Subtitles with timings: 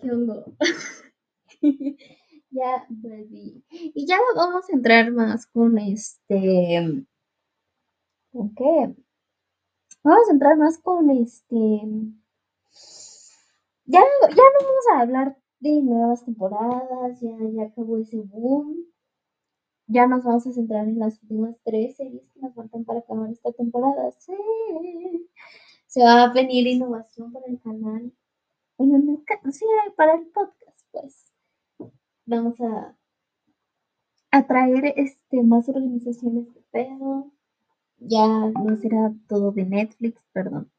[0.00, 0.44] ¿Qué hongo?
[2.50, 3.64] ya volví.
[3.70, 7.04] Y ya vamos a entrar más con este.
[8.32, 8.94] ¿Con qué?
[10.02, 11.56] Vamos a entrar más con este.
[13.84, 18.86] Ya, ya no vamos a hablar de nuevas temporadas, ya, ya acabó ese boom.
[19.88, 23.30] Ya nos vamos a centrar en las últimas tres series que nos faltan para acabar
[23.30, 24.10] esta temporada.
[24.18, 24.32] Sí.
[25.86, 28.12] Se va a venir innovación para el canal.
[28.78, 29.64] Bueno, no, sí,
[29.96, 31.32] para el podcast, pues.
[32.26, 32.96] Vamos a,
[34.30, 37.32] a traer este, más organizaciones de pedo.
[37.98, 40.70] Ya no será todo de Netflix, perdón.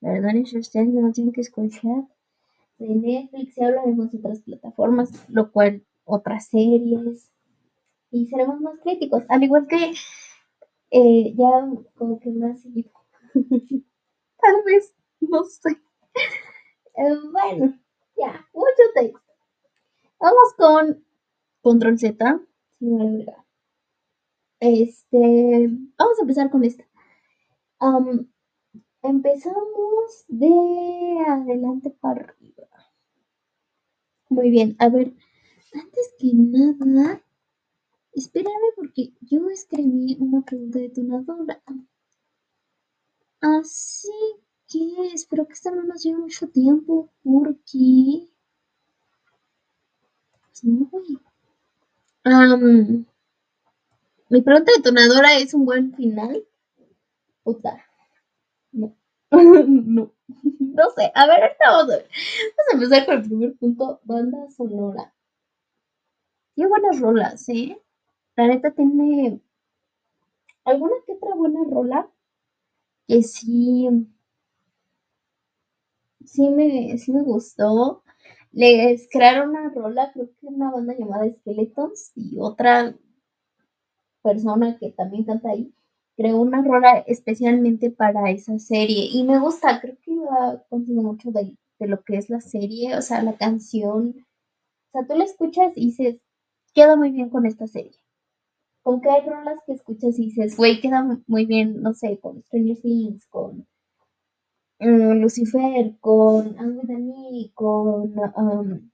[0.00, 2.04] Perdón, si ustedes no tienen que escuchar
[2.78, 7.30] de Netflix y hablaremos de otras plataformas, lo cual otras series
[8.10, 9.92] y seremos más críticos, al igual que
[10.90, 12.62] eh, ya como que más.
[14.40, 15.76] Tal vez, no sé.
[16.98, 17.78] Eh, bueno,
[18.16, 19.20] ya, mucho texto.
[20.18, 21.04] Vamos con
[21.62, 22.40] control Z.
[24.58, 26.84] Este, vamos a empezar con esta.
[29.02, 32.66] empezamos de adelante para arriba.
[34.28, 35.14] Muy bien, a ver,
[35.74, 37.22] antes que nada,
[38.12, 41.62] espérame porque yo escribí una pregunta detonadora.
[43.40, 44.10] Así
[44.68, 48.28] que espero que esta no nos lleve mucho tiempo porque...
[50.50, 51.18] Pues no voy.
[54.28, 56.44] mi pregunta detonadora es un buen final.
[57.42, 57.84] Puta.
[58.72, 58.94] No.
[59.30, 60.12] no.
[60.58, 61.10] No sé.
[61.14, 62.08] A ver, ahorita vamos a ver.
[62.56, 64.00] Vamos a empezar con el primer punto.
[64.04, 65.14] Banda sonora.
[66.54, 67.80] Tiene buenas rolas, ¿eh?
[68.36, 69.40] La neta tiene
[70.64, 72.10] alguna que otra buena rola
[73.06, 73.88] que sí,
[76.28, 78.02] sí me, sí me gustó.
[78.52, 82.94] Les crearon una rola, creo que una banda llamada Skeletons y otra
[84.22, 85.72] persona que también canta ahí,
[86.16, 91.30] creó una rola especialmente para esa serie y me gusta, creo que va contigo mucho
[91.30, 94.26] de, de lo que es la serie, o sea, la canción,
[94.88, 96.20] o sea, tú la escuchas y dices,
[96.74, 97.92] queda muy bien con esta serie.
[98.82, 102.42] Como que hay rolas que escuchas y dices, güey, queda muy bien, no sé, con
[102.42, 103.66] Stranger Things, con
[104.80, 108.90] mm, Lucifer, con with con um,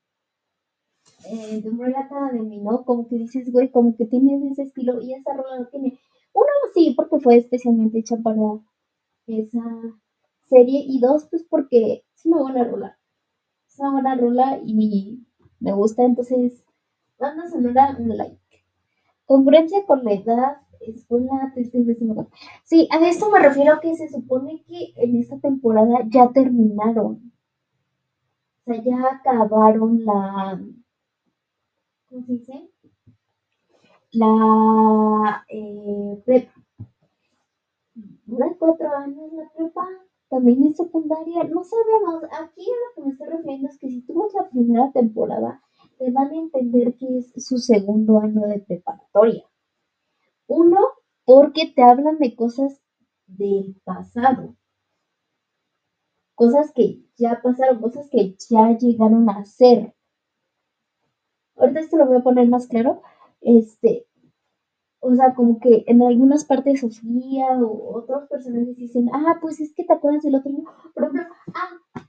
[1.26, 2.84] eh, The Umbrella Academy, ¿no?
[2.84, 5.98] Como que dices, güey, como que tiene ese estilo y esa rola no tiene.
[6.32, 8.40] Uno, sí, porque fue especialmente hecha para
[9.26, 9.62] esa
[10.48, 12.98] serie y dos, pues porque es una buena rola.
[13.68, 15.24] Es una buena rola y
[15.60, 16.64] me gusta, entonces,
[17.18, 18.38] banda sonora, un like.
[19.26, 20.56] Congruencia con la edad
[20.90, 21.52] es una
[22.64, 27.32] Sí, a esto me refiero que se supone que en esta temporada ya terminaron.
[28.66, 30.60] O sea, ya acabaron la.
[32.08, 32.70] ¿Cómo se dice?
[34.12, 36.52] La eh, prepa.
[38.26, 39.86] Dura cuatro años la prepa.
[40.28, 41.44] También es secundaria.
[41.44, 42.24] No sabemos.
[42.42, 45.60] Aquí a lo que me estoy refiriendo es que si tú la primera temporada,
[45.98, 49.44] te dan a entender que es su segundo año de preparatoria.
[50.46, 50.78] Uno,
[51.24, 52.80] porque te hablan de cosas
[53.26, 54.56] del pasado.
[56.34, 59.94] Cosas que ya pasaron, cosas que ya llegaron a ser.
[61.56, 63.02] Ahorita esto lo voy a poner más claro.
[63.40, 64.06] Este,
[65.00, 69.74] o sea, como que en algunas partes Sofía o otros personajes dicen, ah, pues es
[69.74, 70.68] que te acuerdas del otro niño.
[70.94, 72.04] Por ejemplo, ah,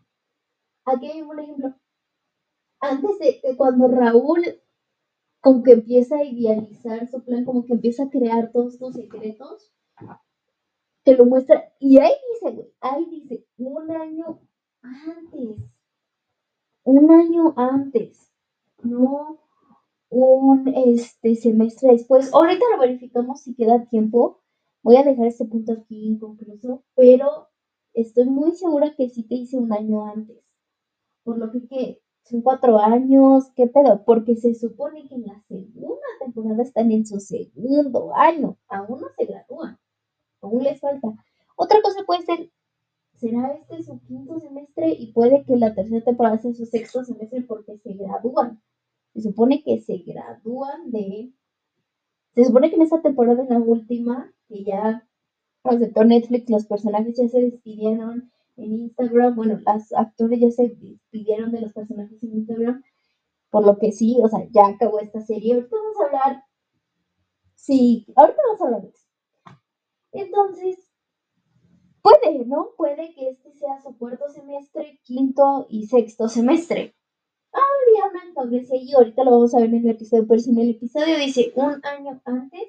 [0.85, 1.75] aquí hay un ejemplo
[2.85, 4.43] antes de, cuando Raúl
[5.45, 9.71] como que empieza a idealizar su plan, como que empieza a crear todos sus secretos,
[11.03, 11.71] te lo muestra.
[11.79, 14.41] Y ahí dice, güey, ahí dice, un año
[14.81, 15.57] antes.
[16.83, 18.33] Un año antes.
[18.81, 19.39] No
[20.09, 22.33] un este semestre después.
[22.33, 24.41] Ahorita lo verificamos si queda tiempo.
[24.81, 27.49] Voy a dejar este punto aquí inconcluso, pero
[27.93, 30.43] estoy muy segura que sí te hice un año antes.
[31.23, 34.03] Por lo que, que son cuatro años, ¿qué pedo?
[34.03, 39.07] Porque se supone que en la segunda temporada están en su segundo año, aún no
[39.15, 39.77] se gradúan,
[40.41, 41.07] aún les falta.
[41.55, 42.51] Otra cosa puede ser,
[43.13, 47.43] será este su quinto semestre y puede que la tercera temporada sea su sexto semestre
[47.43, 48.59] porque se gradúan.
[49.13, 51.31] Se supone que se gradúan de...
[52.33, 55.07] Se supone que en esta temporada, en la última, que ya
[55.63, 59.35] aceptó Netflix, los personajes ya se despidieron en Instagram.
[59.35, 60.77] Bueno, las actores ya se
[61.09, 62.83] pidieron de los personajes en Instagram,
[63.49, 65.53] por lo que sí, o sea, ya acabó esta serie.
[65.55, 66.43] Ahorita vamos a hablar.
[67.55, 69.07] Sí, ahorita vamos a hablar de eso.
[70.11, 70.91] Entonces,
[72.01, 72.69] puede, ¿no?
[72.77, 76.95] Puede que este sea su cuarto semestre, quinto y sexto semestre.
[78.35, 81.17] congruencia y ahorita lo vamos a ver en el episodio, pero si en el episodio
[81.17, 82.61] dice un año antes,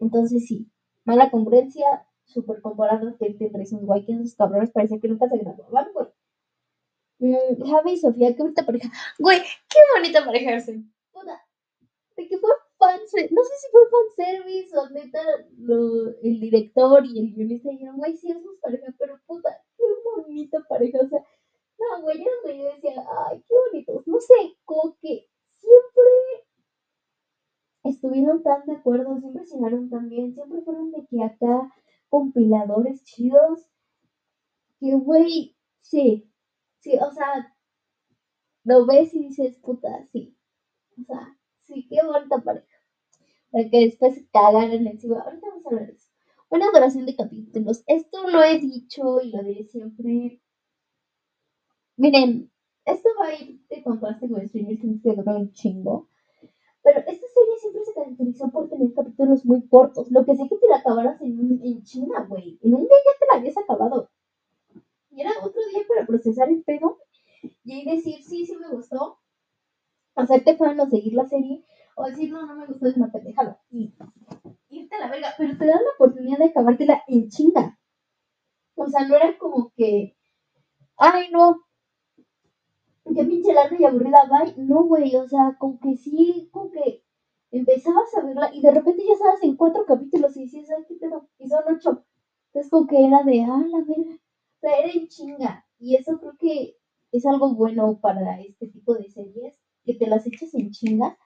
[0.00, 0.68] entonces sí,
[1.04, 5.92] mala congruencia, súper comparado Ten Reasons Why, que esos cabrones parecía que nunca se graduaban,
[5.92, 6.06] güey.
[7.18, 8.90] Mm, Javi y Sofía, qué bonita pareja.
[9.18, 10.58] Güey, qué bonita pareja
[11.12, 11.40] Puta,
[12.16, 13.80] de que fue fan, no sé si fue
[14.16, 15.20] fanservice o neta
[16.22, 19.84] el director y el guionista dijeron, güey, sí, es pareja, pero puta, qué
[20.16, 21.24] bonita pareja, o sea,
[21.78, 24.34] no, güey, yo yo decía, ay, qué bonitos, no sé,
[24.64, 26.12] como que siempre
[27.84, 31.72] estuvieron tan de acuerdo, siempre llegaron tan bien, siempre fueron de que acá
[32.12, 33.70] compiladores chidos,
[34.78, 36.30] que güey, sí,
[36.80, 37.56] sí, o sea,
[38.64, 40.36] lo ves y dices, puta, sí,
[41.00, 42.66] o sea, sí, qué bonita pareja.
[43.50, 45.22] Para que después se cagaran encima.
[45.22, 46.10] Ahorita vamos a hablar de eso.
[46.50, 47.82] Buena duración de capítulos.
[47.86, 50.42] Esto lo he dicho y lo diré siempre.
[51.96, 52.52] Miren,
[52.84, 56.10] esto va a ir de contraste con Stranger Things que dura un chingo.
[56.82, 60.10] Pero esta serie siempre se caracterizó por tener capítulos muy cortos.
[60.10, 62.58] Lo que sé que te la acabaras en, en China, güey.
[62.62, 64.10] En un día ya te la habías acabado.
[65.10, 66.98] Y era otro día para procesar el pedo
[67.64, 69.18] y ahí decir, sí, sí me gustó.
[70.14, 71.64] Hacerte fan o seguir la serie.
[71.96, 73.60] O decir, no, no me gustó, es una pendejada.
[73.70, 73.94] Y
[74.68, 75.34] irte a la verga.
[75.36, 77.78] Pero te dan la oportunidad de acabártela en chinga.
[78.74, 80.16] O sea, no era como que,
[80.96, 81.62] ay, no,
[83.14, 84.54] qué pinche larga y aburrida, bye.
[84.56, 87.01] No, güey, o sea, como que sí, como que
[87.52, 90.94] empezabas a verla y de repente ya estabas en cuatro capítulos y dices, ay, qué
[90.94, 92.04] pedo, y son ocho.
[92.46, 94.14] Entonces, como que era de, ah, la verga.
[94.14, 95.66] O sea, era en chinga.
[95.78, 96.76] Y eso creo que
[97.12, 101.18] es algo bueno para este tipo de series, que te las eches en chinga.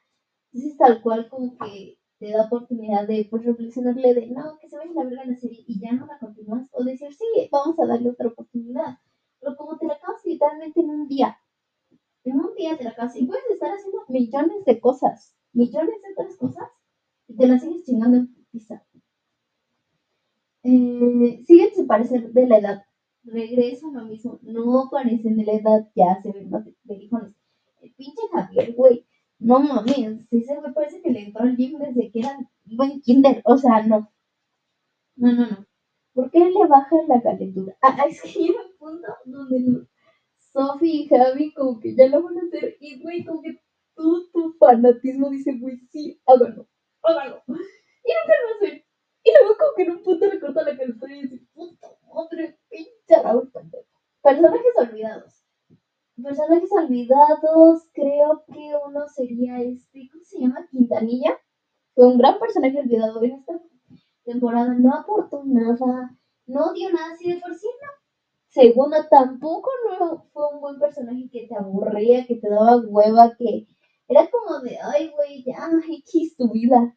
[0.53, 4.77] Entonces, tal cual como que te da oportunidad de pues, reflexionarle de, no, que se
[4.77, 6.69] vaya la verga la serie y ya no la continúas.
[6.73, 8.99] O decir, sí, vamos a darle otra oportunidad.
[9.41, 11.37] Pero como te la acabas literalmente en un día,
[12.25, 16.13] en un día te la acabas y puedes estar haciendo millones de cosas, millones de
[16.13, 16.69] otras cosas,
[17.29, 18.85] y te las sigues chingando en pizza.
[20.63, 22.83] Eh, siguen sin parecer de la edad.
[23.25, 24.39] Regreso a lo mismo.
[24.43, 27.23] No parecen de la edad, ya se ven más hijos.
[27.81, 29.07] El pinche Javier, güey.
[29.39, 32.87] No mames, sí se me parece que le entró al gym desde que era, iba
[32.87, 33.43] en kinder.
[33.45, 34.11] O sea, no.
[35.17, 35.67] No, no, no.
[36.15, 37.77] ¿Por qué le baja la calentura?
[37.83, 39.87] Ah, es que llega un punto donde
[40.39, 43.61] Sofi y Javi como que ya lo van a hacer y güey, como que
[43.97, 46.69] todo tu fanatismo dice, güey, sí, hágalo,
[47.03, 47.43] hágalo.
[47.49, 48.85] Y nunca lo hacen.
[49.25, 52.59] Y luego como que en un punto le corta la cabeza y dice, puta madre,
[52.69, 53.51] pinche Raúl
[54.23, 55.45] Personajes olvidados.
[56.23, 60.69] Personajes olvidados, creo que uno sería este, ¿cómo se llama?
[60.71, 61.39] Quintanilla.
[61.95, 63.61] Fue un gran personaje olvidado en esta
[64.25, 64.75] temporada.
[64.75, 66.17] No aportó nada,
[66.47, 67.57] no dio nada así de por
[68.49, 69.69] Segunda, tampoco
[70.33, 73.67] fue un buen personaje que te aburría, que te daba hueva, que
[74.09, 76.97] era como de, ay, güey, ya, X tu vida.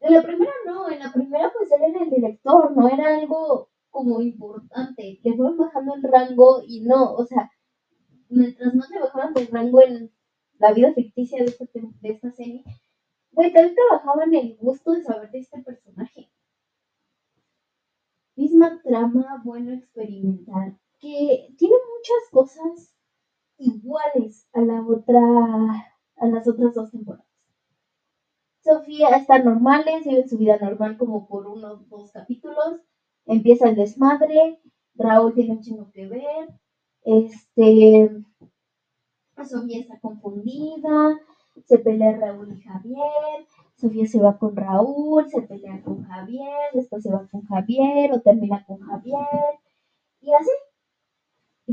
[0.00, 3.68] En la primera no, en la primera pues él era el director, no era algo
[3.90, 5.20] como importante.
[5.22, 7.50] Le fueron bajando el rango y no, o sea,
[8.28, 10.10] mientras no te bajaban el rango en
[10.58, 12.64] la vida ficticia de esta, de esta serie,
[13.32, 16.30] güey, también trabajaban el gusto de saber de este personaje
[18.40, 22.96] misma trama, bueno experimental, que tiene muchas cosas
[23.58, 25.89] iguales a la otra,
[26.20, 27.26] a las otras dos temporadas.
[28.62, 32.80] Sofía está normal, sigue su vida normal como por unos dos capítulos,
[33.26, 34.60] empieza el desmadre,
[34.94, 36.48] Raúl tiene un chingo que ver,
[37.04, 38.22] este,
[39.44, 41.18] Sofía está confundida,
[41.64, 43.46] se pelea Raúl y Javier,
[43.76, 48.20] Sofía se va con Raúl, se pelea con Javier, después se va con Javier o
[48.20, 49.58] termina con Javier
[50.20, 50.50] y así.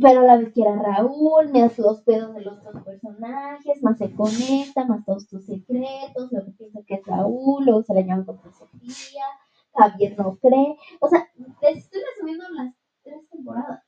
[0.01, 3.81] Pero a la vez que era Raúl, me hace los pedos de los dos personajes,
[3.81, 8.05] más se conecta, más todos tus secretos, luego piensa que es Raúl, luego se le
[8.05, 9.25] llama con Sofía,
[9.73, 10.77] Javier no cree.
[10.99, 11.29] O sea,
[11.61, 13.83] te estoy resumiendo las tres temporadas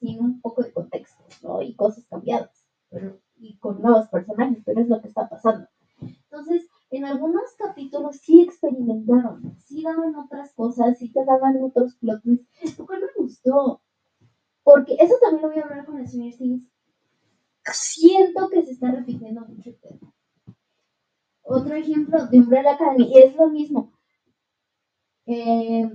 [0.00, 1.62] sin un poco de contexto, ¿no?
[1.62, 5.68] Y cosas cambiadas, pero, y con nuevos personajes, pero es lo que está pasando.
[6.00, 12.22] Entonces, en algunos capítulos sí experimentaron, sí daban otras cosas, sí te daban otros plot
[12.22, 13.82] twists, lo cual me gustó.
[14.64, 16.66] Porque eso también lo voy a hablar con el señor Things.
[17.72, 20.14] Siento que se está repitiendo mucho el tema.
[21.42, 23.92] Otro ejemplo de Umbrella Academy, y es lo mismo.
[25.26, 25.88] Eh,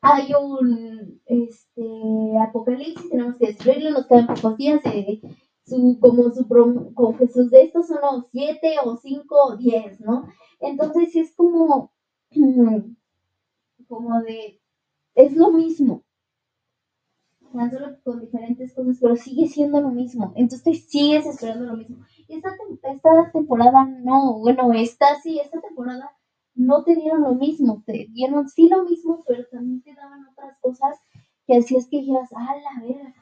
[0.00, 5.20] hay un este, apocalipsis, tenemos que destruirlo, nos quedan pocos días, de
[5.66, 10.28] su, como su, con Jesús de estos son los siete o cinco o diez, ¿no?
[10.60, 11.92] Entonces es como,
[13.88, 14.60] como de,
[15.14, 16.04] es lo mismo.
[17.52, 20.32] tan solo con diferentes cosas, pero sigue siendo lo mismo.
[20.36, 22.04] Entonces sigues esperando lo mismo.
[22.28, 26.10] Y esta, esta temporada no, bueno, esta sí, esta temporada
[26.54, 30.58] no te dieron lo mismo, te dieron sí lo mismo, pero también te daban otras
[30.60, 30.98] cosas
[31.46, 33.14] que hacías que dijeras, ah, la verga,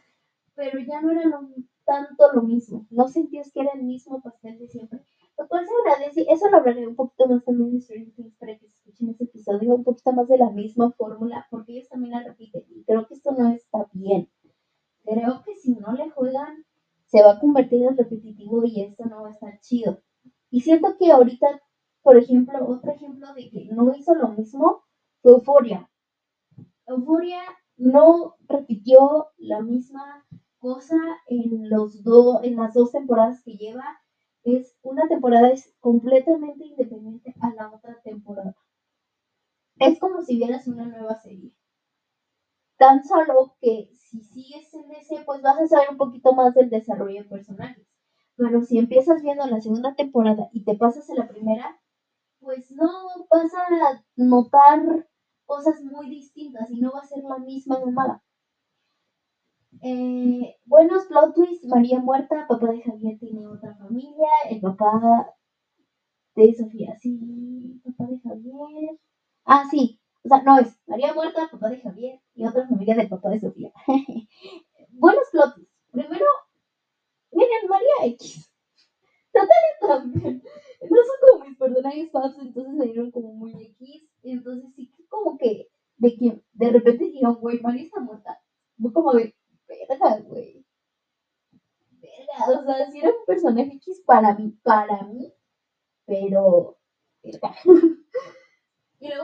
[0.54, 1.40] pero ya no era
[1.84, 5.00] tanto lo mismo, no sentías que era el mismo pastel de siempre.
[5.38, 8.58] Lo cual se agradece, eso lo hablaré un poquito más también de Stranger Things para
[8.58, 12.24] que escuchen ese episodio, un poquito más de la misma fórmula, porque ellos también la
[12.24, 14.28] repiten, y creo que esto no está bien.
[15.04, 16.64] Creo que si no le juegan,
[17.08, 20.02] se va a convertir en repetitivo y esto no va a estar chido.
[20.50, 21.60] Y siento que ahorita
[22.08, 24.82] por ejemplo, otro ejemplo de que no hizo lo mismo
[25.20, 25.90] fue Euforia.
[26.86, 27.42] Euforia
[27.76, 30.24] no repitió la misma
[30.58, 30.96] cosa
[31.26, 32.00] en, los
[32.42, 33.84] en las dos temporadas que lleva.
[34.42, 38.56] Es una temporada es completamente independiente a la otra temporada.
[39.76, 41.54] Es como si vieras una nueva serie.
[42.78, 46.70] Tan solo que si sigues en ese, pues vas a saber un poquito más del
[46.70, 47.86] desarrollo de personajes.
[48.36, 51.80] Pero si empiezas viendo la segunda temporada y te pasas a la primera,
[52.40, 52.88] pues no
[53.30, 55.08] vas a notar
[55.46, 58.22] cosas muy distintas y no va a ser la misma mamada.
[59.82, 65.34] Eh, buenos plot twists, María muerta, papá de Javier tiene otra familia, el papá
[66.36, 68.98] de Sofía, sí, papá de Javier.
[69.44, 69.97] Ah, sí,
[70.28, 73.40] o sea, no es María muerta, papá de Javier y otra familia del papá de
[73.40, 73.72] Sofía.
[74.90, 75.74] buenos plot twists.
[75.90, 76.26] Primero,
[77.32, 78.52] miren, María X.
[79.32, 80.42] Natalia también
[80.82, 84.06] no son como mis personajes faps, entonces me dieron como muy X.
[84.22, 88.38] Entonces sí que como que de que de repente dijeron, güey, María está muerta.
[88.80, 89.34] Fue como de,
[89.66, 90.62] verga, güey.
[91.92, 95.32] Verga, o sea, sí era un personaje X para mí, para mí,
[96.04, 96.76] pero,
[97.22, 97.54] verga.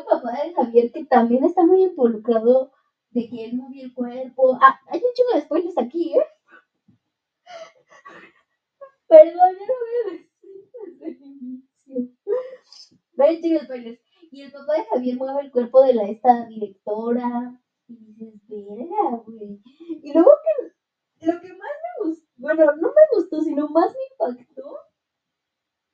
[0.04, 2.72] papá de Javier, que también está muy involucrado
[3.10, 4.58] de que él movió el cuerpo.
[4.60, 6.26] Ah, hay un chingo de spoilers aquí, ¿eh?
[9.08, 10.34] Perdón, yo no voy a decir
[13.16, 14.00] Ven, spoilers.
[14.30, 17.60] Y el papá de Javier mueve el cuerpo de la esta directora.
[17.86, 19.60] Y dices, verga, güey.
[20.02, 20.30] Y luego
[21.20, 24.78] que lo que más me gustó, bueno, no me gustó, sino más me impactó,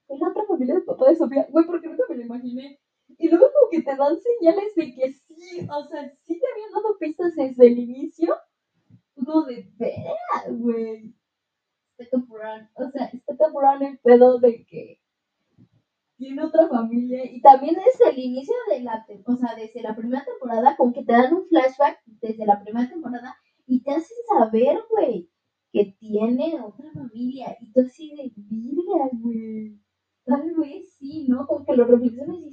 [0.07, 1.47] fue la otra familia del papá de Sofía.
[1.51, 2.81] Güey, porque nunca me lo imaginé.
[3.19, 6.73] Y luego como que te dan señales de que sí, o sea, sí te habían
[6.73, 8.37] dado pistas desde el inicio.
[9.15, 11.15] Como de verga, güey.
[11.99, 12.17] Está.
[12.17, 15.01] O sea, está cabrón el pedo de que
[16.21, 17.25] tiene otra familia.
[17.25, 21.03] Y también desde el inicio de la, o sea, desde la primera temporada, como que
[21.03, 23.37] te dan un flashback desde la primera temporada
[23.67, 25.31] y te hacen saber, güey,
[25.73, 27.57] que tiene otra familia.
[27.61, 29.81] Y tú así de virga, güey.
[30.25, 31.47] Tal vez sí, ¿no?
[31.47, 32.50] Como que lo reflexiones y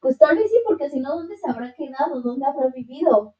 [0.00, 2.22] pues tal vez sí, porque si no, ¿dónde se habrá quedado?
[2.22, 3.34] ¿Dónde habrá vivido?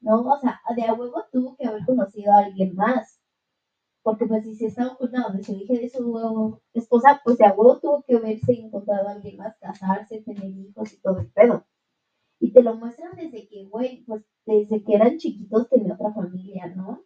[0.00, 0.22] ¿No?
[0.22, 3.20] O sea, de a huevo tuvo que haber conocido a alguien más
[4.04, 7.54] porque pues si se está ocultando de su hija de su esposa, pues de a
[7.54, 11.66] huevo tuvo que verse encontrado a alguien más, casarse, tener hijos y todo el pedo.
[12.38, 16.66] Y te lo muestran desde que, güey, pues desde que eran chiquitos tenía otra familia,
[16.66, 17.02] ¿no?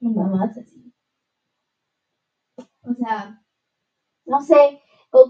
[0.00, 0.92] Y mamás así.
[2.82, 3.40] O sea,
[4.24, 4.80] no sé,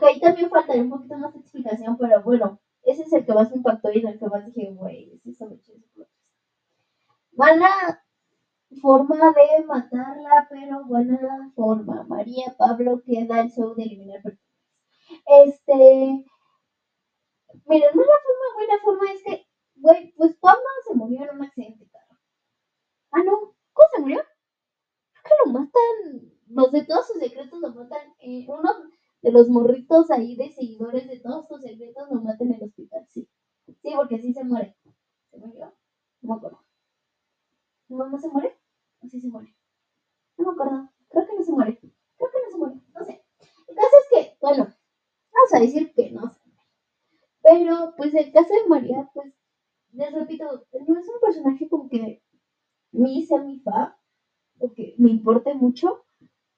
[0.06, 3.50] ahí también faltaría un poquito más de explicación, pero bueno, ese es el que más
[3.50, 6.06] me impactó y el que más dije, güey, ese es el chido.
[7.32, 8.02] Van a
[8.80, 12.04] forma de matarla, pero buena forma.
[12.04, 14.44] María Pablo queda el show de eliminar personas.
[15.44, 16.24] Este,
[17.66, 21.84] miren, una forma, buena forma es que, güey, pues Pablo se murió en un accidente
[21.84, 22.18] de carro.
[23.12, 24.22] Ah, no, ¿cómo se murió?
[25.12, 28.87] Creo que lo matan, los de todos sus secretos lo matan, eh, uno
[29.28, 33.06] de los morritos ahí de seguidores de todos sus secretos lo matan en el hospital,
[33.10, 33.28] sí.
[33.82, 34.74] Sí, porque sí se muere.
[35.30, 35.70] ¿Se murió?
[36.22, 36.64] No me acuerdo.
[37.86, 38.58] ¿Tu mamá se muere?
[39.00, 39.54] ¿O se muere?
[40.38, 40.88] No me acuerdo.
[41.10, 41.78] Creo que no se muere.
[41.78, 42.80] Creo que no se muere.
[42.94, 43.22] No sé.
[43.68, 46.70] El caso es que, bueno, vamos a decir que no se muere.
[47.42, 49.34] Pero, pues, el caso de María, pues,
[49.92, 52.22] les repito, no es un personaje como que
[52.92, 54.00] me sea mi fa,
[54.58, 56.06] o que me importe mucho.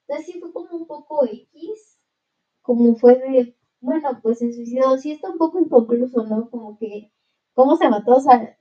[0.07, 2.01] Entonces sí fue como un poco X,
[2.81, 6.49] como fue de, bueno, pues se suicidó, sí está un poco inconcluso, ¿no?
[6.49, 7.13] Como que,
[7.53, 8.17] ¿cómo se mató?
[8.17, 8.57] O sea,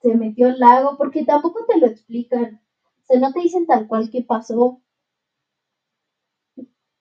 [0.00, 2.60] se metió al lago, porque tampoco te lo explican.
[3.02, 4.80] O sea, no te dicen tal cual qué pasó.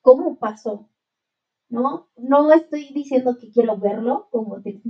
[0.02, 0.90] ¿Cómo pasó?
[1.70, 2.10] ¿No?
[2.16, 4.82] No estoy diciendo que quiero verlo como te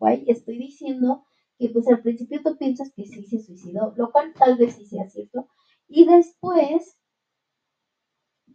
[0.00, 1.22] White, estoy diciendo
[1.58, 5.08] que pues al principio tú piensas que sí se suicidó, lo cual tal vez sea
[5.08, 5.46] cierto,
[5.86, 6.98] y después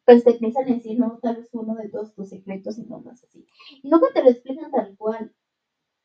[0.07, 3.01] pues te empiezan a decir, no, tal vez uno de todos tus secretos y no
[3.01, 3.45] más así.
[3.83, 5.35] Y nunca te lo explican tal cual,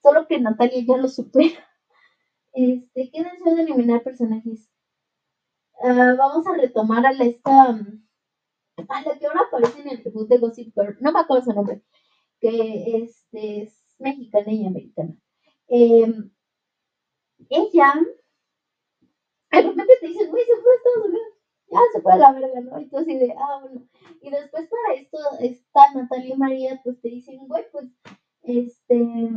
[0.02, 1.54] solo que Natalia ya lo supera.
[2.54, 4.70] Este, queda de eliminar personajes.
[5.82, 8.06] ah, vamos a retomar a la esta, mm,
[8.88, 11.52] a la que ahora aparece en el reboot de Gossip Girl, no me acuerdo su
[11.54, 11.82] nombre,
[12.40, 15.16] que este, es mexicana y americana.
[15.68, 16.30] Em,
[17.50, 17.92] ella,
[19.52, 21.31] de repente te dicen, güey, se fue a Estados Unidos,
[21.72, 22.78] ya se a la verga, ¿no?
[22.78, 23.86] Y tú así de, ah, bueno.
[24.20, 27.86] Y después para esto, está Natalia María, pues te dicen, güey, pues,
[28.42, 29.30] este,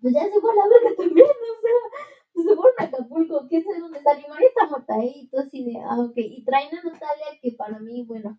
[0.00, 2.00] pues ya se fue a la verga también, o sea,
[2.32, 5.28] pues se fueron a Acapulco, quién sabe dónde está, y María está muerta ahí, y
[5.28, 8.38] tú así de, ah, ok, y traen a Natalia, que para mí, bueno,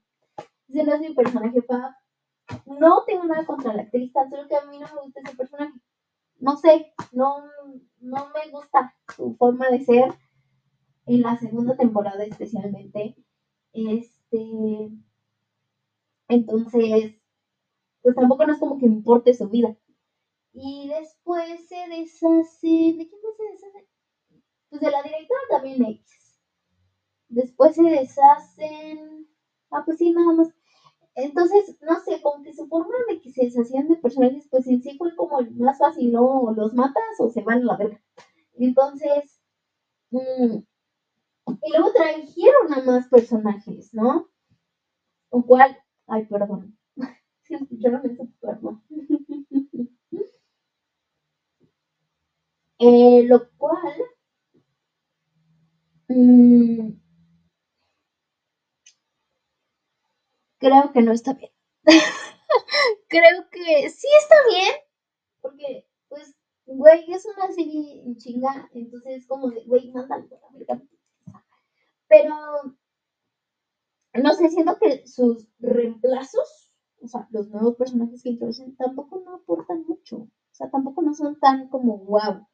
[0.67, 1.97] ese no es mi personaje fa,
[2.65, 5.73] no tengo nada contra la actriz, solo que a mí no me gusta ese personaje,
[6.39, 7.45] no sé, no,
[7.99, 10.13] no me gusta su forma de ser,
[11.07, 13.15] en la segunda temporada especialmente,
[13.73, 14.91] este,
[16.27, 17.15] entonces,
[18.01, 19.75] pues tampoco no es como que importe su vida.
[20.53, 22.93] Y después se deshace.
[22.97, 23.87] ¿De quién se deshace?
[24.69, 26.39] Pues de la directora también X.
[27.29, 29.27] Después se deshacen.
[29.71, 30.49] Ah, pues sí, nada más.
[31.15, 34.81] Entonces, no sé, como que su forma de que se deshacían de personajes, pues en
[34.81, 36.53] sí fue como más fácil, ¿no?
[36.55, 38.01] los matas o se van a la verga.
[38.55, 39.41] Entonces,
[40.11, 40.59] mmm,
[41.61, 44.29] y luego trajeron a más personajes, ¿no?
[45.31, 46.77] Lo cual, ay, perdón.
[47.43, 48.81] Si escucharon ese cuerpo.
[52.79, 53.93] eh, lo cual,
[56.09, 56.89] mmm,
[60.59, 61.51] creo que no está bien.
[63.09, 64.73] creo que sí está bien,
[65.41, 66.35] porque, pues,
[66.65, 70.81] güey, es una serie en chinga, entonces es como de, güey, mándalo a la
[72.07, 72.35] pero
[74.21, 76.71] no sé, siento que sus reemplazos,
[77.01, 80.17] o sea, los nuevos personajes que introducen, tampoco no aportan mucho.
[80.17, 82.47] O sea, tampoco no son tan como wow.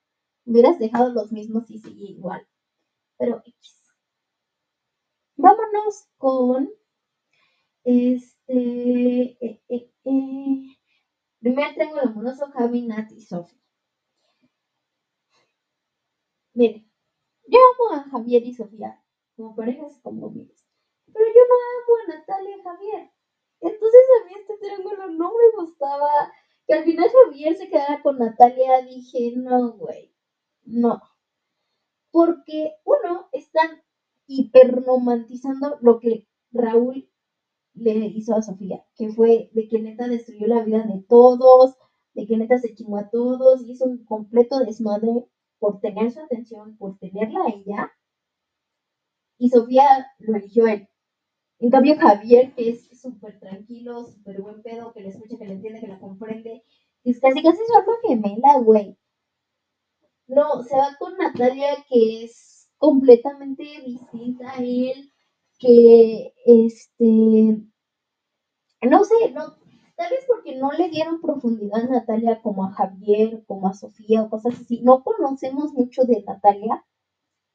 [0.45, 2.47] Hubieras dejado los mismos y sigue igual.
[3.17, 3.93] Pero X.
[5.35, 6.69] Vámonos con
[7.83, 8.33] este.
[8.47, 10.77] Eh, eh, eh.
[12.03, 13.59] Amoroso Javi, Nat y Sophie.
[16.53, 16.91] Miren,
[17.47, 19.00] yo amo a Javier y Sofía
[19.41, 20.63] como parejas, como amigos.
[21.11, 23.11] Pero yo no amo a Natalia Javier.
[23.59, 26.09] Entonces a mí este triángulo no me gustaba.
[26.67, 30.13] Que al final Javier se quedara con Natalia, dije, no, güey,
[30.63, 31.01] no.
[32.11, 33.81] Porque uno, están
[34.27, 37.09] hiperromantizando lo que Raúl
[37.73, 41.75] le hizo a Sofía, que fue de que neta destruyó la vida de todos,
[42.13, 45.27] de que neta se chingó a todos, hizo un completo desmadre
[45.57, 47.91] por tener su atención, por tenerla a ella,
[49.41, 50.87] y Sofía lo eligió él.
[51.57, 55.53] En cambio, Javier, que es súper tranquilo, súper buen pedo, que le escucha, que le
[55.53, 56.61] entiende, que la comprende,
[57.03, 58.99] es casi casi su alma gemela, güey.
[60.27, 65.11] No, se va con Natalia, que es completamente distinta a él,
[65.57, 67.63] que, este,
[68.87, 69.55] no sé, no,
[69.95, 74.21] tal vez porque no le dieron profundidad a Natalia como a Javier, como a Sofía
[74.21, 74.81] o cosas así.
[74.81, 76.85] No conocemos mucho de Natalia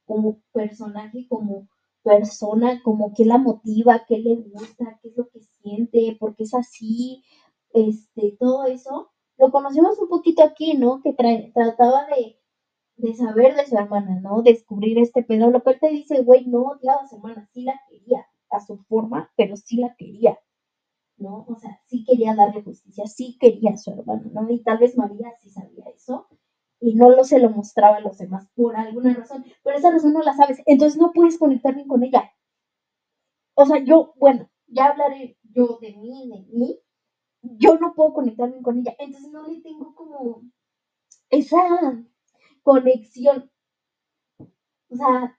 [0.05, 1.69] como personaje, como
[2.07, 6.45] persona, como qué la motiva, qué le gusta, qué es lo que siente, por qué
[6.45, 7.25] es así,
[7.75, 9.11] este, todo eso.
[9.39, 11.03] Lo conocimos un poquito aquí, ¿no?
[11.03, 12.39] Que trataba de,
[12.97, 14.43] de, saber de su hermana, ¿no?
[14.43, 15.51] Descubrir este pedo.
[15.51, 18.79] Lo cual te dice, güey, no odiaba a su hermana, sí la quería, a su
[18.85, 20.39] forma, pero sí la quería,
[21.19, 21.45] ¿no?
[21.49, 24.49] O sea, sí quería darle justicia, sí quería a su hermana, ¿no?
[24.49, 26.29] Y tal vez María sí sabía eso,
[26.81, 30.13] y no lo se lo mostraba a los demás por alguna razón, pero esa razón
[30.13, 32.33] no la sabes, entonces no puedes conectar bien con ella.
[33.55, 36.81] O sea, yo, bueno, ya hablaré yo de mí, de mí,
[37.43, 40.43] yo no puedo conectar bien con ella, entonces no le tengo como
[41.31, 42.05] esa
[42.63, 43.51] conexión.
[44.89, 45.39] O sea,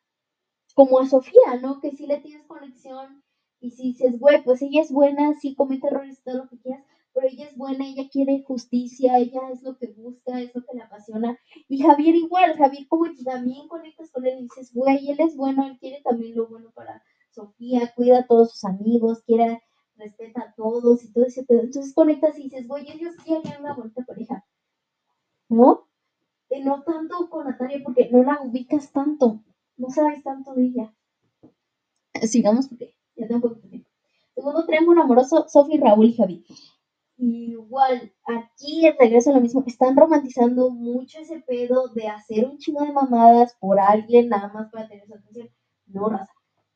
[0.73, 1.79] como a Sofía, ¿no?
[1.79, 3.23] Que sí le tienes conexión
[3.59, 6.85] y si dices, güey, pues ella es buena, sí comete errores, todo lo que quieras,
[7.13, 10.75] pero ella es buena, ella quiere justicia, ella es lo que busca, es lo que
[10.75, 11.37] le apasiona.
[11.67, 15.65] Y Javier igual, Javier como también conectas con él y dices, güey, él es bueno,
[15.65, 19.61] él quiere también lo bueno para Sofía, cuida a todos sus amigos, quiere,
[19.95, 21.61] respeta a todos y todo ese pedo.
[21.61, 24.45] Entonces conectas y dices, güey, ellos quieren una bonita pareja,
[25.49, 25.87] ¿no?
[26.49, 29.43] Y no tanto con Natalia porque no la ubicas tanto,
[29.75, 30.93] no sabes tanto de ella.
[32.21, 33.89] Sigamos porque ya tengo tiempo.
[34.33, 36.45] Segundo triángulo amoroso, Sofía, Raúl y Javi.
[37.19, 42.59] Igual, aquí el regreso a lo mismo, están romantizando mucho ese pedo de hacer un
[42.59, 45.49] chingo de mamadas por alguien nada más para tener su atención.
[45.87, 46.31] No, raza,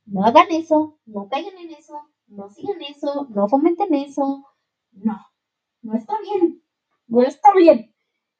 [0.05, 1.93] no hagan eso, no caigan en eso,
[2.27, 4.43] no sigan eso, no fomenten eso,
[4.93, 5.19] no,
[5.83, 6.63] no está bien,
[7.07, 7.93] no está bien.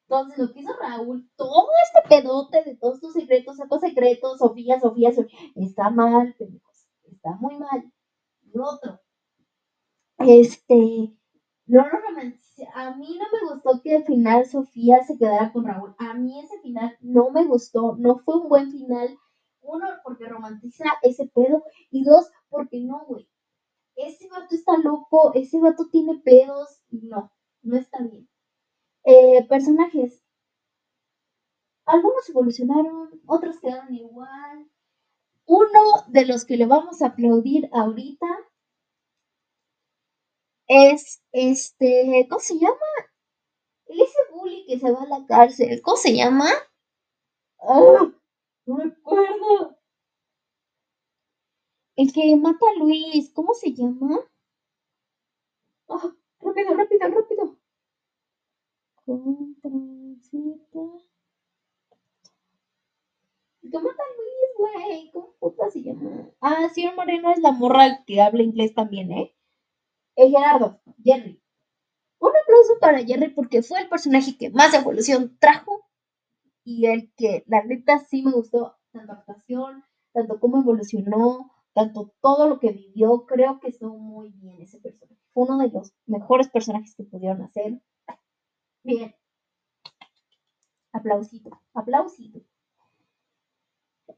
[0.03, 4.79] Entonces, lo que hizo Raúl, todo este pedote de todos tus secretos, sacó secretos, Sofía,
[4.79, 6.35] Sofía, Sofía, está mal,
[7.03, 7.93] está muy mal.
[8.41, 8.99] Y otro,
[10.17, 11.15] este,
[11.71, 12.67] no lo romanticé.
[12.73, 15.95] A mí no me gustó que al final Sofía se quedara con Raúl.
[15.99, 19.17] A mí ese final no me gustó, no fue un buen final.
[19.61, 21.63] Uno, porque romantiza ese pedo.
[21.89, 23.25] Y dos, porque no, güey.
[23.95, 26.81] Ese vato está loco, ese vato tiene pedos.
[26.89, 27.31] No,
[27.61, 28.27] no está bien.
[29.05, 30.21] Eh, personajes.
[31.85, 34.69] Algunos evolucionaron, otros quedaron igual.
[35.45, 38.27] Uno de los que le vamos a aplaudir ahorita
[40.71, 42.77] es este, ¿cómo se llama?
[43.87, 46.47] Ese bully que se va a la cárcel, ¿cómo se llama?
[47.59, 48.09] ¡Ah!
[48.65, 49.77] no me acuerdo.
[51.97, 54.21] El que mata a Luis, ¿cómo se llama?
[55.89, 56.15] ¡Ah!
[56.39, 57.57] rápido, rápido, rápido.
[59.07, 59.57] El
[63.71, 65.11] que mata a Luis, güey.
[65.11, 66.29] ¿Cómo puta se llama?
[66.39, 69.35] Ah, sí, Moreno es la morra que habla inglés también, ¿eh?
[70.29, 71.41] Gerardo, Jerry.
[72.19, 75.85] Un aplauso para Jerry porque fue el personaje que más evolución trajo
[76.63, 82.47] y el que la neta sí me gustó, tanto actuación, tanto cómo evolucionó, tanto todo
[82.47, 85.19] lo que vivió, creo que estuvo muy bien ese personaje.
[85.33, 87.81] Fue uno de los mejores personajes que pudieron hacer.
[88.83, 89.15] Bien.
[90.91, 92.41] Aplausito, aplausito.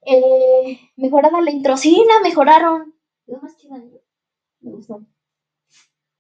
[0.05, 2.93] Eh, mejorada la introcina, mejoraron.
[3.41, 3.55] más
[4.59, 5.05] Me gustó.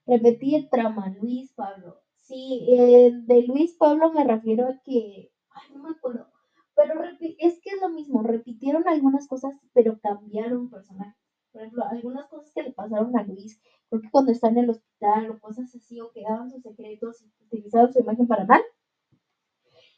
[0.05, 2.01] Repetir trama, Luis Pablo.
[2.17, 6.27] Sí, eh, de Luis Pablo me refiero a que, ay, no me acuerdo,
[6.75, 11.15] pero es que es lo mismo, repitieron algunas cosas, pero cambiaron personajes.
[11.51, 15.31] Por ejemplo, algunas cosas que le pasaron a Luis, porque cuando está en el hospital
[15.31, 18.61] o cosas así, o que daban sus secretos y utilizaban su imagen para mal,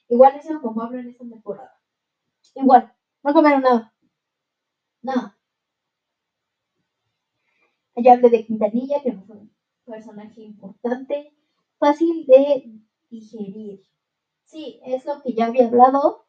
[0.09, 1.73] igual hicieron con Pablo en esta temporada.
[2.55, 3.93] Igual, no comieron nada.
[5.01, 5.37] Nada.
[7.95, 9.37] Ya hablé de Quintanilla, que no fue
[9.85, 11.33] personaje importante,
[11.77, 13.81] fácil de digerir.
[14.43, 16.25] Sí, es lo que ya había hablado.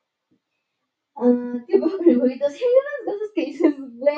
[1.14, 2.52] Uh, tipo prejuicios.
[2.52, 4.16] Sí, hay unas cosas que dices, güey,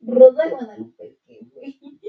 [0.00, 1.18] Rosa Guadalupe,
[1.52, 2.00] güey.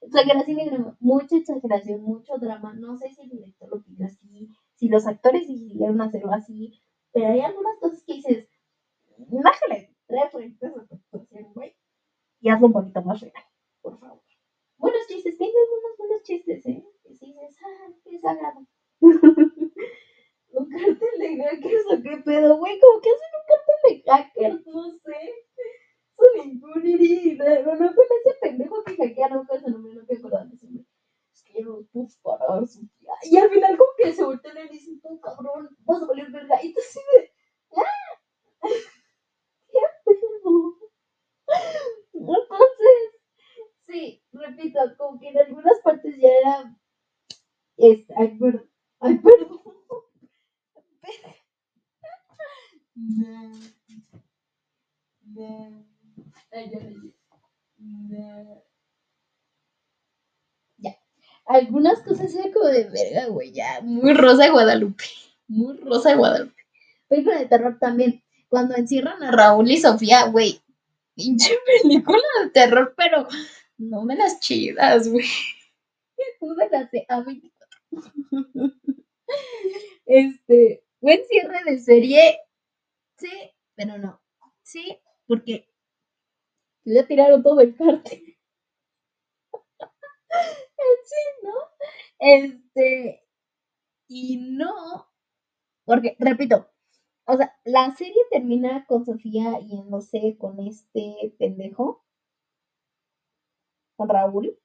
[0.00, 2.72] Exageración y drama, mucha exageración, mucho drama.
[2.74, 6.80] No sé si el director lo pidió así, si los actores decidieron hacerlo así,
[7.12, 8.48] pero hay algunas cosas que dices,
[9.18, 11.76] bájale tres fuentes a tu güey,
[12.40, 13.44] y hazlo un poquito más real,
[13.82, 14.27] por favor.
[14.78, 15.58] Buenos chistes, tengo
[16.22, 16.84] chistes, ¿eh?
[17.02, 18.66] Que si dices, ah, qué sagrado.
[19.00, 24.66] un cartel de hackers o qué pedo, güey, como que hacen un cartel de hackers,
[24.66, 25.34] no sé.
[26.16, 30.54] Son impunity, no, no fue ese pendejo que hackearon, ese nombre, no me acuerdo de
[30.54, 30.66] ese.
[31.32, 33.12] Es que yo no puedo parar su tía.
[33.22, 36.62] Y al final como que se voltean y dicen, tú cabrón, vas a valer verga.
[36.62, 37.32] Y tú sí de,
[37.76, 38.20] ¡ah!
[39.70, 40.74] ¡Qué pedo!
[42.12, 43.08] Entonces,
[43.86, 46.76] sí, repito, como que en algunas partes ya era.
[47.76, 48.70] Es, ay, perdón.
[49.00, 49.58] Ay, perdón.
[52.94, 53.52] Ya,
[60.78, 60.96] ya.
[61.46, 63.80] Algunas cosas eran como de verga, güey, ya.
[63.82, 65.04] Muy rosa de Guadalupe.
[65.46, 66.62] Muy rosa de Guadalupe.
[67.08, 68.22] Película de terror también.
[68.48, 70.60] Cuando encierran a Raúl y Sofía, güey.
[71.14, 73.26] Pinche película de terror, pero
[73.78, 75.24] no me las chidas, güey.
[76.40, 77.52] No me las de A24.
[80.06, 82.38] Este, buen cierre de serie.
[83.18, 83.30] Sí,
[83.76, 84.20] pero no.
[84.62, 85.68] Sí, porque
[86.84, 88.38] ya tiraron todo el parte.
[91.04, 91.52] sí, ¿no?
[92.18, 93.22] Este,
[94.08, 95.06] y no,
[95.84, 96.68] porque, repito,
[97.26, 102.04] o sea, la serie termina con Sofía yéndose con este pendejo
[103.98, 104.56] con Raúl.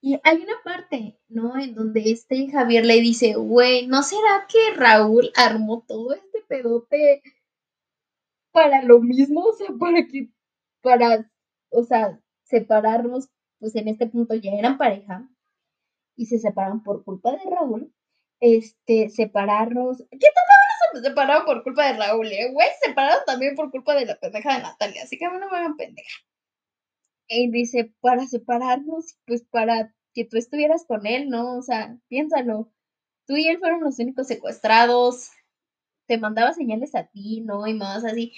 [0.00, 1.58] Y hay una parte, ¿no?
[1.58, 7.22] En donde este Javier le dice, güey, ¿no será que Raúl armó todo este pedote
[8.52, 9.42] para lo mismo?
[9.42, 10.30] O sea, para que,
[10.82, 11.30] para,
[11.70, 15.28] o sea, separarnos, pues en este punto ya eran pareja
[16.16, 17.92] y se separan por culpa de Raúl.
[18.40, 19.98] Este, separarnos.
[20.10, 20.44] ¿Qué tal
[20.94, 22.50] se separaron por culpa de Raúl, eh?
[22.52, 25.76] Güey, separaron también por culpa de la pendeja de Natalia, así que no me hagan
[25.76, 26.22] pendeja.
[27.28, 31.58] Y dice, para separarnos, pues para que tú estuvieras con él, ¿no?
[31.58, 32.72] O sea, piénsalo.
[33.26, 35.30] Tú y él fueron los únicos secuestrados.
[36.06, 37.66] Te mandaba señales a ti, ¿no?
[37.66, 38.32] Y más así.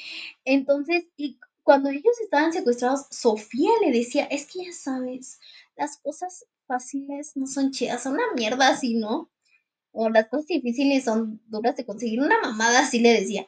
[0.44, 5.38] Entonces, y cuando ellos estaban secuestrados, Sofía le decía, es que ya sabes,
[5.77, 9.31] las cosas fáciles no son chidas, son una mierda así, ¿no?
[9.92, 12.20] o las cosas difíciles son duras de conseguir.
[12.20, 13.46] Una mamada así le decía.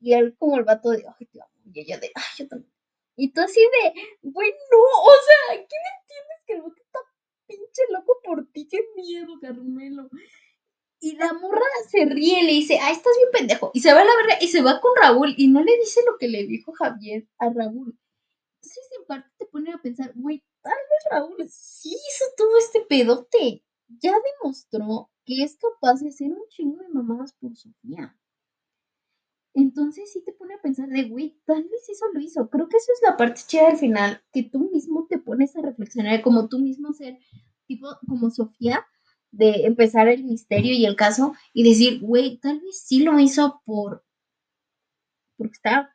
[0.00, 1.40] Y él como el vato de, ay, te.
[1.72, 2.73] Y ella de, ay, yo también.
[3.16, 6.98] Y tú así de, güey, no, o sea, ¿qué me entiendes que el vato está
[7.46, 8.66] pinche loco por ti?
[8.68, 10.08] Qué miedo, Carmelo.
[11.00, 13.70] Y la morra se ríe, le dice, ay, estás bien pendejo.
[13.74, 16.00] Y se va a la verga y se va con Raúl y no le dice
[16.06, 17.98] lo que le dijo Javier a Raúl.
[18.56, 22.80] Entonces, en parte te pone a pensar, güey, tal vez Raúl sí hizo todo este
[22.80, 23.62] pedote.
[23.88, 28.16] Ya demostró que es capaz de hacer un chingo de mamadas por Sofía.
[29.54, 32.50] Entonces sí te pone a pensar de, güey, tal vez eso lo hizo.
[32.50, 35.62] Creo que eso es la parte chida del final, que tú mismo te pones a
[35.62, 37.18] reflexionar, como tú mismo ser,
[37.66, 38.84] tipo, como Sofía,
[39.30, 43.62] de empezar el misterio y el caso y decir, güey, tal vez sí lo hizo
[43.64, 44.04] por,
[45.36, 45.94] porque está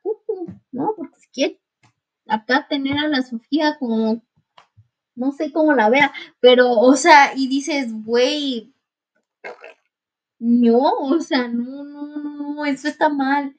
[0.71, 0.93] ¿no?
[0.95, 1.61] Porque si quiere
[2.27, 4.23] acá tener a la Sofía como,
[5.15, 8.73] no sé cómo la vea, pero, o sea, y dices, güey,
[10.39, 13.55] no, o sea, no, no, no, eso está mal.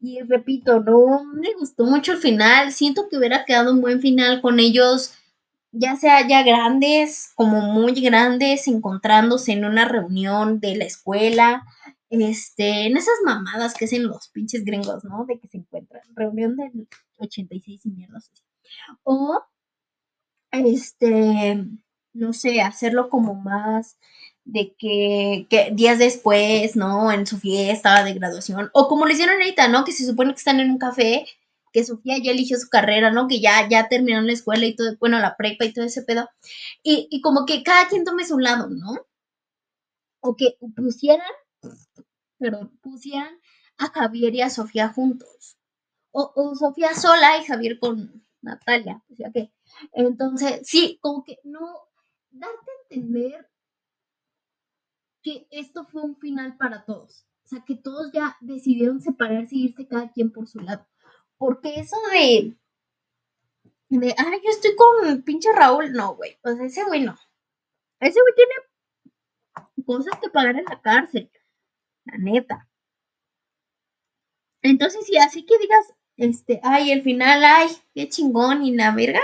[0.00, 2.72] Y repito, no me gustó mucho el final.
[2.72, 5.14] Siento que hubiera quedado un buen final con ellos,
[5.72, 11.64] ya sea ya grandes, como muy grandes, encontrándose en una reunión de la escuela,
[12.10, 15.26] este, en esas mamadas que hacen los pinches gringos, ¿no?
[15.26, 16.02] De que se encuentran.
[16.14, 18.30] Reunión del 86 y mierdas
[19.04, 19.42] O,
[20.52, 21.64] este,
[22.12, 23.98] no sé, hacerlo como más
[24.44, 27.12] de que, que, días después, ¿no?
[27.12, 29.84] En su fiesta de graduación, o como le hicieron ahorita, ¿no?
[29.84, 31.26] Que se supone que están en un café,
[31.72, 33.28] que Sofía ya eligió su carrera, ¿no?
[33.28, 36.28] Que ya, ya terminó la escuela y todo, bueno, la prepa y todo ese pedo,
[36.82, 39.06] y, y como que cada quien tome su lado, ¿no?
[40.20, 41.26] O que pusieran,
[42.38, 43.38] perdón, pusieran
[43.78, 45.56] a Javier y a Sofía juntos,
[46.12, 49.52] o, o Sofía sola y Javier con Natalia, o sea que,
[49.92, 51.60] entonces, sí, como que no,
[52.30, 53.49] darte a entender
[55.22, 57.26] que esto fue un final para todos.
[57.44, 60.86] O sea, que todos ya decidieron separarse y irse cada quien por su lado.
[61.36, 62.56] Porque eso de.
[63.88, 65.92] De, ah, yo estoy con pinche Raúl.
[65.92, 66.38] No, güey.
[66.42, 67.16] Pues ese güey no.
[68.00, 68.54] Ese güey tiene
[69.84, 71.30] cosas que pagar en la cárcel.
[72.04, 72.68] La neta.
[74.62, 79.22] Entonces, sí, así que digas, este, ay, el final, ay, qué chingón y la verga.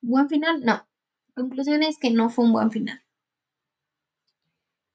[0.00, 0.86] Buen final, no.
[1.34, 3.02] Conclusión es que no fue un buen final.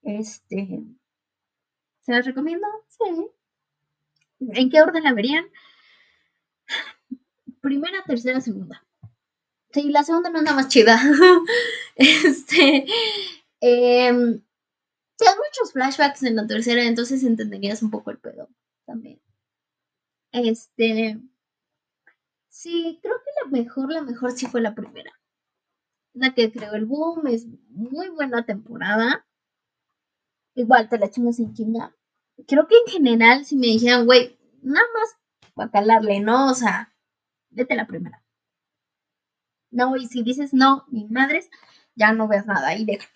[0.03, 0.83] Este,
[2.01, 2.67] ¿se las recomiendo?
[2.87, 3.27] Sí.
[4.39, 5.45] ¿En qué orden la verían?
[7.61, 8.85] Primera, tercera, segunda.
[9.71, 10.99] Sí, la segunda no es nada más chida.
[11.95, 12.85] este,
[13.61, 14.41] eh,
[15.51, 18.49] muchos flashbacks en la tercera, entonces entenderías un poco el pedo
[18.85, 19.21] también.
[20.31, 21.19] Este,
[22.49, 25.11] sí, creo que la mejor, la mejor sí fue la primera.
[26.13, 29.25] La que creó el boom, es muy buena temporada
[30.55, 31.95] igual te la echamos en chinga.
[32.47, 35.09] Creo que en general, si me dijeran, güey, nada más
[35.53, 36.49] para calarle, ¿no?
[36.49, 36.93] O sea,
[37.49, 38.23] vete la primera.
[39.71, 41.49] No, y si dices no, ni madres,
[41.95, 43.11] ya no veas nada y déjala.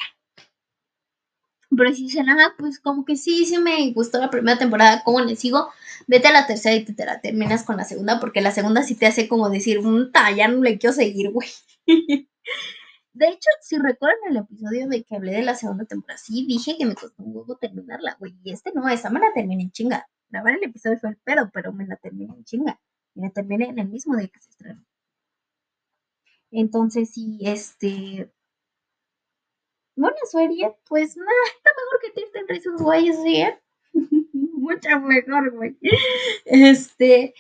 [1.76, 5.20] Pero si dicen, ah, pues como que sí, sí me gustó la primera temporada, ¿cómo
[5.20, 5.70] le sigo?
[6.08, 8.96] Vete a la tercera y te, la terminas con la segunda, porque la segunda sí
[8.96, 9.80] te hace como decir,
[10.38, 11.50] ya no le quiero seguir, güey.
[13.16, 16.76] De hecho, si recuerdan el episodio de que hablé de la segunda temporada, sí dije
[16.78, 18.36] que me costó un huevo terminarla, güey.
[18.44, 20.06] Y este no, esa me la terminé en chinga.
[20.30, 22.78] Grabar el episodio fue el pedo, pero me la terminé en chinga.
[23.14, 24.84] Y la terminé en el mismo día que se estrenó.
[26.52, 28.30] Entonces, sí, este.
[29.96, 33.36] Buena serie, pues nada, está mejor que Tirten esos güeyes, ¿sí?
[33.44, 33.62] Eh?
[34.34, 35.78] Mucha mejor, güey.
[36.44, 37.34] Este.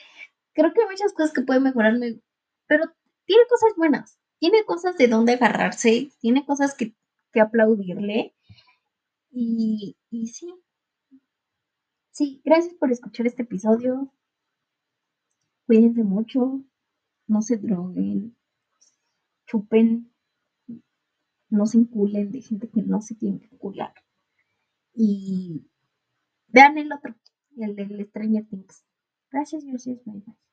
[0.53, 2.21] Creo que hay muchas cosas que pueden mejorarme,
[2.65, 2.85] pero
[3.25, 6.93] tiene cosas buenas tiene cosas de dónde agarrarse, tiene cosas que,
[7.39, 8.34] aplaudirle.
[9.32, 10.54] Y, y sí.
[12.12, 14.13] Sí, gracias por escuchar este episodio.
[15.65, 16.62] Cuídense mucho.
[17.28, 18.38] No se droguen.
[19.48, 20.12] Chupen.
[21.50, 23.93] No se inculen de gente que no se tiene que incular.
[24.93, 25.69] Y
[26.48, 27.15] vean el otro,
[27.58, 28.86] el del Stranger Things.
[29.30, 30.44] Gracias, gracias, bye bye.